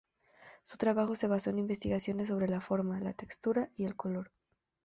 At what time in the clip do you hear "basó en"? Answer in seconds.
1.27-1.59